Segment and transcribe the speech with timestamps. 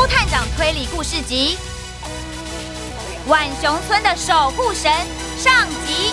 [0.00, 1.58] 朱探长推理故事集
[3.28, 4.90] 《浣熊村的守护神》
[5.38, 6.09] 上集。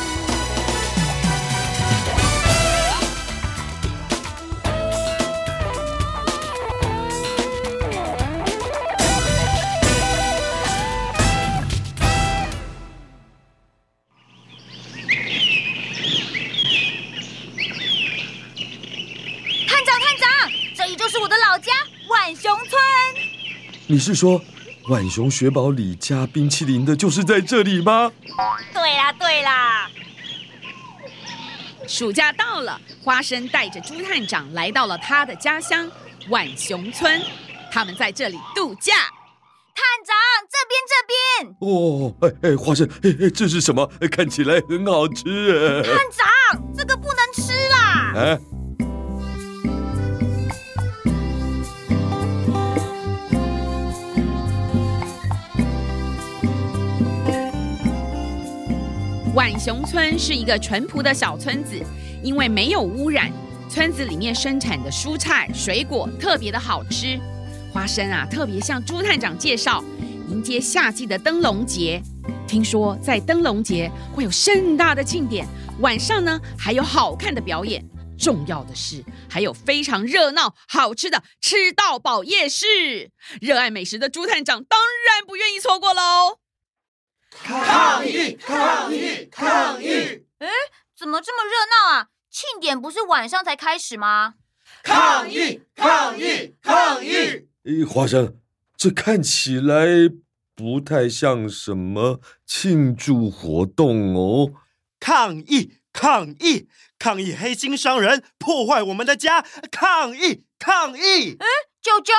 [23.90, 24.42] 你是说，
[24.90, 28.12] 浣熊雪堡里加冰淇淋的就是在这里吗？
[28.74, 29.90] 对啦，对啦。
[31.88, 35.90] 暑假到了，花生带着朱探长来到了他的家乡
[36.28, 37.22] 浣熊村，
[37.72, 38.94] 他们在这里度假。
[39.74, 40.14] 探长，
[40.52, 41.56] 这边，这边。
[41.62, 43.90] 哦，哎哎，花生，哎哎，这是什么？
[44.12, 45.82] 看起来很好吃。
[45.84, 46.28] 探长，
[46.76, 47.78] 这个不能吃啦。
[48.16, 48.38] 啊
[59.68, 61.78] 熊村是一个淳朴的小村子，
[62.24, 63.30] 因为没有污染，
[63.70, 67.20] 村子里面生产的蔬菜水果特别的好吃。
[67.74, 69.84] 花生啊，特别向朱探长介绍，
[70.30, 72.02] 迎接夏季的灯笼节。
[72.48, 75.46] 听说在灯笼节会有盛大的庆典，
[75.82, 77.86] 晚上呢还有好看的表演。
[78.18, 83.12] 重要的是，还有非常热闹好吃的吃到饱夜市。
[83.42, 86.40] 热爱美食的朱探长当然不愿意错过喽。
[87.44, 88.34] 抗议！
[88.34, 89.26] 抗议！
[89.32, 90.26] 抗议！
[90.40, 90.48] 哎，
[90.98, 92.08] 怎么这么热闹啊？
[92.30, 94.36] 庆典不是晚上才开始吗？
[94.84, 95.62] 抗议！
[95.76, 96.56] 抗议！
[96.62, 97.48] 抗议！
[97.64, 98.38] 哎，花生，
[98.76, 99.86] 这看起来
[100.56, 104.54] 不太像什么庆祝活动哦。
[105.00, 105.80] 抗议！
[105.94, 106.68] 抗议！
[107.00, 109.46] 抗议黑心商人破坏我们的家！
[109.72, 110.46] 抗议！
[110.60, 111.38] 抗议！
[111.40, 111.46] 哎，
[111.82, 112.14] 舅舅！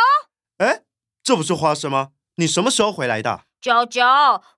[0.59, 0.83] 哎，
[1.23, 2.11] 这不是花生吗？
[2.37, 3.48] 你什么时候回来的？
[3.61, 4.03] 舅舅，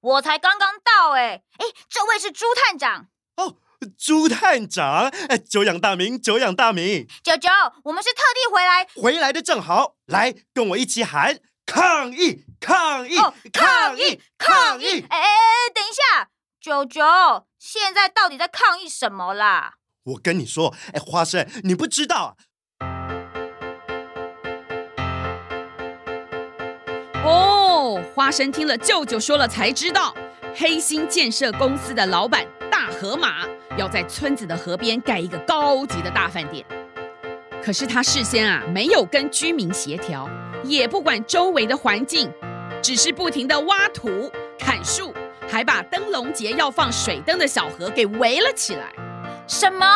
[0.01, 3.07] 我才刚刚到哎哎，这位是朱探长
[3.37, 3.57] 哦，
[3.99, 7.07] 朱探长，哎，久仰大名，久仰大名。
[7.23, 7.49] 九九，
[7.85, 15.07] 我们是特地回来，回来的正好，来跟我一起喊抗议，抗议，哦、抗议，抗议！
[15.09, 16.29] 哎哎哎，等一下，
[16.61, 19.77] 九九，现在到底在抗议什么啦？
[20.05, 22.37] 我跟你说，哎，花生，你不知道。
[27.23, 27.60] 哦，
[28.15, 30.15] 花生听了舅舅说了才知道，
[30.55, 33.47] 黑心建设公司的老板大河马
[33.77, 36.65] 要在村子的河边盖一个高级的大饭店。
[37.63, 40.29] 可是他事先啊没有跟居民协调，
[40.65, 42.31] 也不管周围的环境，
[42.83, 45.15] 只是不停的挖土、砍树，
[45.49, 48.93] 还把灯笼节要放水灯的小河给围了起来。
[49.47, 49.87] 什么？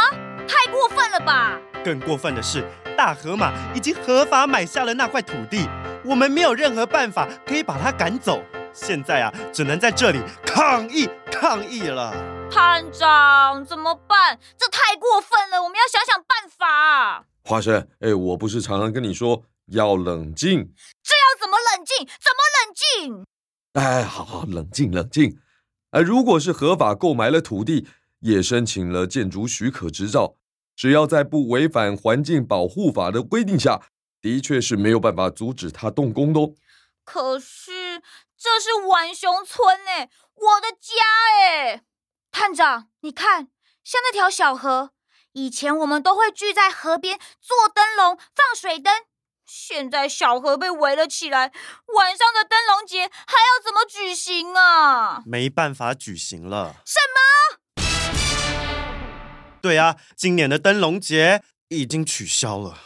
[0.46, 1.58] 太过分了吧！
[1.82, 2.62] 更过分的是，
[2.96, 5.68] 大河马已经合法买下了那块土地。
[6.04, 12.12] 我们没有任何办法可以把他赶走，现在啊，只能在这里抗议抗议了。
[12.50, 14.38] 探长，怎么办？
[14.58, 17.24] 这太过分了，我们要想想办法。
[17.42, 20.72] 花生，哎，我不是常常跟你说要冷静？
[21.02, 22.06] 这要怎么冷静？
[22.20, 23.26] 怎么冷静？
[23.72, 25.38] 哎，好好冷静冷静。
[25.90, 27.88] 哎，如果是合法购买了土地，
[28.20, 30.36] 也申请了建筑许可执照，
[30.76, 33.80] 只要在不违反环境保护法的规定下。
[34.20, 36.54] 的确是没有办法阻止它动工的哦。
[37.04, 38.00] 可是
[38.38, 41.04] 这是浣熊村哎，我的家
[41.42, 41.82] 哎。
[42.30, 43.48] 探长，你看，
[43.84, 44.92] 像那条小河，
[45.32, 48.94] 以前我们都会聚在河边做灯笼、放水灯。
[49.44, 51.52] 现在小河被围了起来，
[51.94, 55.22] 晚上的灯笼节还要怎么举行啊？
[55.26, 56.76] 没办法举行了。
[56.86, 57.58] 什么？
[59.64, 62.80] 对啊，今年的灯笼节已经取消了。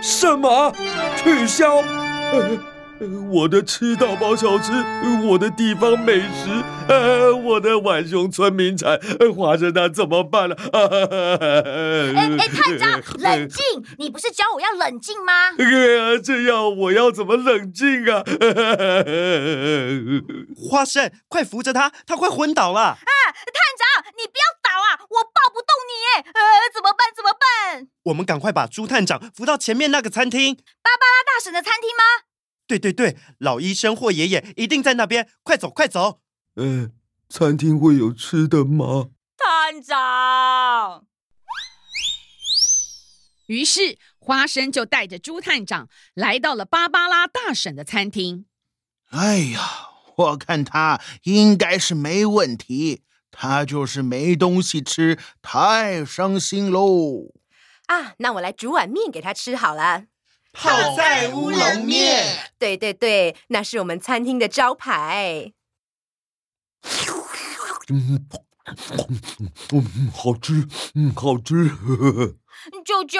[0.00, 0.72] 什么？
[1.22, 1.76] 取消？
[1.82, 2.58] 呃，
[3.30, 4.72] 我的吃到饱小吃，
[5.26, 8.98] 我的地方美食，呃，我的浣熊村名产，
[9.36, 10.56] 花生那怎么办呢？
[10.72, 10.80] 哎
[12.38, 13.62] 哎，探长， 冷静！
[13.98, 15.50] 你不是教我要冷静吗？
[15.58, 18.24] 哎呀，这样我要怎么冷静啊？
[20.56, 22.80] 花生，快扶着他，他快昏倒了！
[22.80, 23.04] 啊，探
[23.76, 23.84] 长，
[24.16, 26.40] 你不要倒啊，我抱不动你哎，呃，
[26.74, 27.00] 怎么办？
[27.16, 27.88] 怎么办？
[28.04, 32.26] 我们赶快把朱探长扶到前面那个餐厅，芭芭拉大婶的餐厅吗？
[32.66, 36.20] 对对对，老医生或爷爷一定在那边，快走快走！
[36.54, 36.90] 呃，
[37.28, 39.10] 餐厅会有吃的吗？
[39.36, 41.04] 探长。
[43.46, 48.46] 于是花生就带着朱探长来到了芭芭拉大婶的餐厅。
[49.10, 49.60] 哎呀，
[50.16, 53.02] 我看他应该是没问题，
[53.32, 57.34] 他就是没东西吃，太伤心喽。
[57.90, 60.04] 啊，那我来煮碗面给他吃好了。
[60.52, 62.52] 泡菜乌龙面。
[62.56, 65.52] 对对对，那是我们餐厅的招牌。
[67.88, 68.28] 嗯，
[69.72, 71.68] 嗯，好吃，嗯，好吃。
[72.84, 73.18] 九九，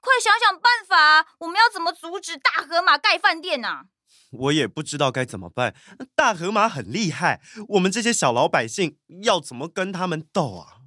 [0.00, 3.84] 快想想办法，我们要怎么阻止大河马盖饭店呢？
[4.32, 5.74] 我也不知道该怎么办。
[6.14, 7.40] 大河马很厉害，
[7.70, 10.79] 我们这些小老百姓要怎么跟他们斗啊？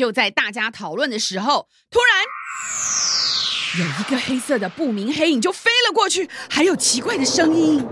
[0.00, 7.86] 就在大家讨论的时候，突然有一个黑色的不明黑影就飞了过去，还有奇怪的声音。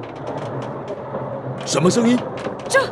[1.67, 2.17] 什么声音？
[2.67, 2.83] 这，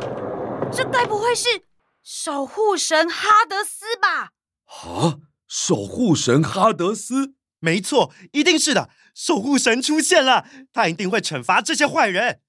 [0.71, 1.63] 这该不会是
[2.03, 4.33] 守护神哈德斯吧？
[4.67, 5.17] 啊，
[5.47, 7.33] 守护神哈德斯？
[7.57, 8.91] 没错，一定是的。
[9.15, 12.41] 守护神出现了，他一定会惩罚这些坏人。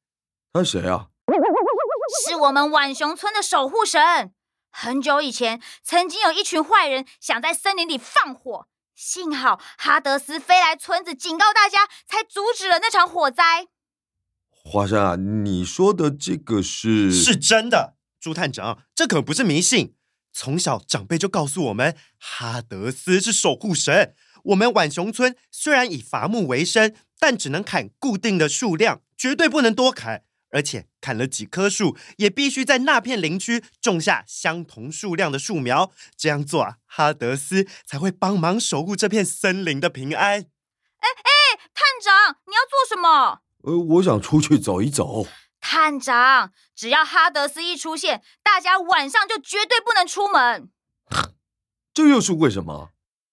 [0.52, 1.06] 他谁啊？
[2.26, 4.34] 是我们浣熊村的守护神。
[4.70, 13.68] 很久以前，曾经有一群坏人想在森林里放火，幸好哈德斯飞来村子警告大家，才阻止了那场火灾。
[14.50, 17.10] 华生啊，你说的这个是？
[17.10, 19.94] 是真的，朱探长，这可不是迷信。
[20.32, 24.14] 从小长辈就告诉我们，哈德斯是守护神。
[24.44, 30.24] 我们浣熊村虽然以伐木为生，但只能砍固定的数量，绝对不能多砍。
[30.50, 35.92] 而且砍了几棵树，也必须在那片林区种下相同数量的树苗。
[36.16, 40.40] 这样做啊，哈德斯才会帮忙守护这片森林的平安。
[40.98, 43.42] 哎哎，探长，你要做什么？
[43.62, 45.26] 呃，我想出去走一走。
[45.60, 50.70] 探长，只要哈德斯一出现，大家晚上就绝对不能出门。
[51.94, 52.90] 这又是为什么？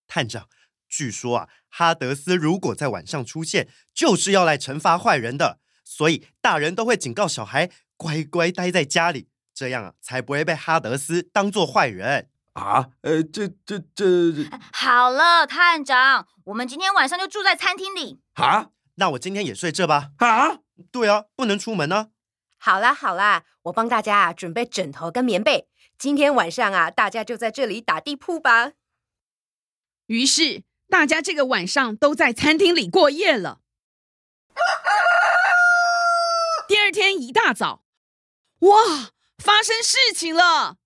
[0.08, 0.48] 探长，
[0.88, 5.60] 据说啊，哈德斯如果在晚上出现，就是要来惩罚坏人的。
[5.86, 12.90] 所以大人都会警告小孩乖乖待在家里，这样啊才不会被哈德斯当做坏人啊！
[13.02, 14.50] 呃，这这这……
[14.74, 18.72] 好了，探长，我们今天晚上就住在餐厅里啊。
[18.96, 20.12] 那我今天也睡这吧。
[20.18, 20.60] 啊？
[20.92, 22.10] 对啊，不能出门呢。
[22.58, 25.68] 好啦好啦，我帮大家啊准备枕头跟棉被，
[25.98, 28.72] 今天晚上啊大家就在这里打地铺吧。
[30.08, 33.60] 于是大家这个晚上都在餐厅里过夜了。
[36.86, 37.82] 二天一大早，
[38.60, 38.78] 哇，
[39.40, 40.78] 发生事情了！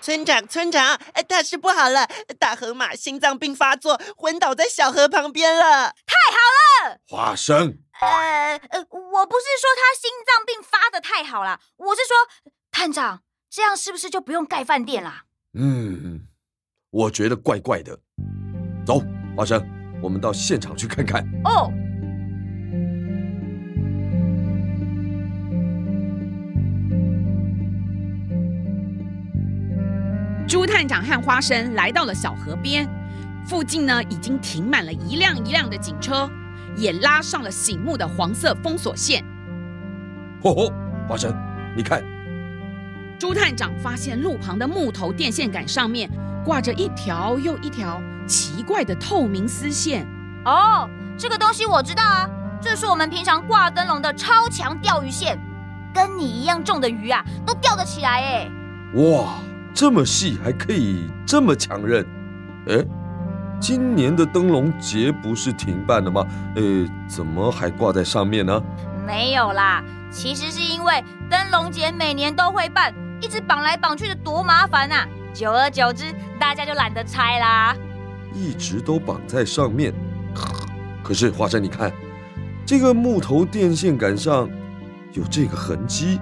[0.00, 0.96] 村长，村长，
[1.26, 2.08] 大事不好了！
[2.38, 5.88] 大河马心脏病发作，昏倒在小河旁边了。
[6.06, 7.00] 太好了！
[7.08, 15.22] 花生，呃呃，我不是说他心脏病发的太好了，我是说，探长，这样是不是就不用盖饭店了？
[15.54, 16.28] 嗯，
[16.90, 17.98] 我觉得怪怪的。
[18.86, 19.02] 走，
[19.36, 19.60] 花生，
[20.00, 21.24] 我们到现场去看看。
[21.44, 21.72] 哦。
[30.60, 32.86] 猪探长和花生来到了小河边，
[33.46, 36.30] 附近呢已经停满了一辆一辆的警车，
[36.76, 39.24] 也拉上了醒目的黄色封锁线。
[40.42, 40.72] 吼吼，
[41.08, 41.34] 花生，
[41.74, 42.04] 你看，
[43.18, 46.10] 朱探长发现路旁的木头电线杆上面
[46.44, 50.06] 挂着一条又一条奇怪的透明丝线。
[50.44, 50.86] 哦，
[51.16, 52.28] 这个东西我知道啊，
[52.60, 55.38] 这是我们平常挂灯笼的超强钓鱼线，
[55.94, 58.50] 跟你一样重的鱼啊都钓得起来哎。
[58.96, 59.38] 哇！
[59.72, 62.04] 这么细还可以这么强韧，
[62.68, 62.84] 哎，
[63.60, 66.26] 今年的灯笼节不是停办了吗？
[66.56, 66.62] 呃，
[67.08, 68.62] 怎么还挂在上面呢？
[69.06, 75.06] 没有啦，其实是因为灯笼节每年都会办，一直绑来绑去的多麻烦啊！
[75.32, 76.04] 久而久之，
[76.38, 77.74] 大家就懒得拆啦。
[78.34, 79.94] 一直都绑在上面，
[81.02, 81.92] 可是华生，你看，
[82.66, 84.48] 这个木头电线杆上
[85.12, 86.20] 有这个痕迹，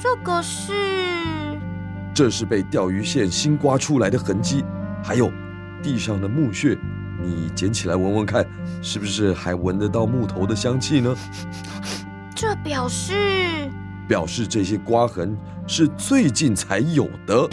[0.00, 1.49] 这个是。
[2.20, 4.62] 这是被钓鱼线新刮出来的痕迹，
[5.02, 5.32] 还有
[5.82, 6.76] 地上的木屑，
[7.18, 8.46] 你捡起来闻闻看，
[8.82, 11.16] 是不是还闻得到木头的香气呢？
[12.36, 13.70] 这表示，
[14.06, 15.34] 表示这些刮痕
[15.66, 17.48] 是最近才有的。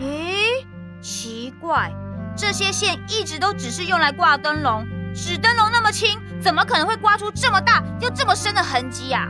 [0.00, 0.64] 咦，
[1.00, 1.92] 奇怪，
[2.36, 9.28] 这些线一直都只是用来挂灯笼，纸灯笼那么轻，怎么可能会刮出这么大又这么深的痕迹呀？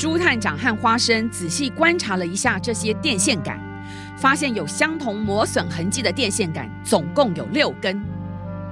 [0.00, 3.60] 朱探长和花生仔细观察了一下这些电线杆，
[4.16, 8.02] 发现有相同磨损痕迹的电线杆总共有六根。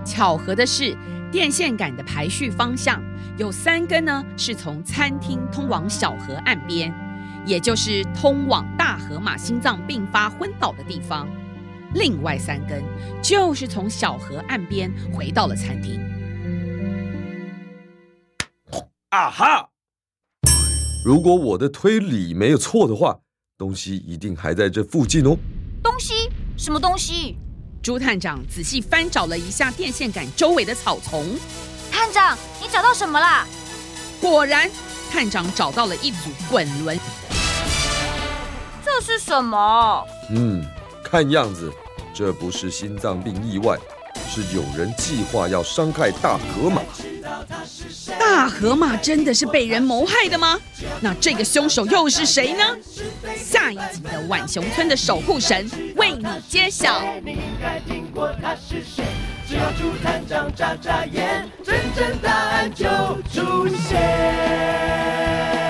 [0.07, 0.97] 巧合的是，
[1.31, 3.03] 电线杆的排序方向
[3.37, 6.91] 有三根呢，是从餐厅通往小河岸边，
[7.45, 11.27] 也就是通往大河马心脏病发昏倒的地方；
[11.93, 12.83] 另外三根
[13.21, 16.01] 就是从小河岸边回到了餐厅。
[19.11, 19.68] 啊哈！
[21.05, 23.17] 如果我的推理没有错的话，
[23.57, 25.37] 东西一定还在这附近哦。
[25.83, 26.29] 东西？
[26.57, 27.37] 什么东西？
[27.81, 31.25] 朱探长仔细翻找了一下电线杆周围的草丛，
[31.91, 33.47] 探长，你找到什么啦？
[34.21, 34.69] 果然，
[35.11, 36.99] 探长找到了一组滚轮。
[38.85, 40.05] 这是什么？
[40.31, 40.65] 嗯，
[41.05, 41.73] 看样子
[42.13, 43.79] 这不是心脏病意外，
[44.29, 46.83] 是有人计划要伤害大河马。
[48.19, 50.59] 大河马真的是被人谋害的吗？
[51.01, 52.65] 那这个凶手又是谁呢？
[53.37, 57.03] 下一集的浣熊村的守护神为你揭晓。
[59.49, 62.85] 只要出探长眨眨眼，真正答案就
[63.33, 65.68] 出现。